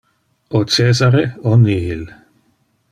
O 0.59 0.59
Cesare 0.75 1.25
o 1.49 1.53
nihil. 1.63 2.03